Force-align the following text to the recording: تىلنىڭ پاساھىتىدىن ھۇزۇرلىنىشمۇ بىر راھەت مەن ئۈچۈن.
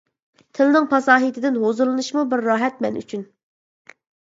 تىلنىڭ 0.59 0.87
پاساھىتىدىن 0.93 1.59
ھۇزۇرلىنىشمۇ 1.67 2.25
بىر 2.33 2.45
راھەت 2.49 2.83
مەن 2.87 3.01
ئۈچۈن. 3.03 3.29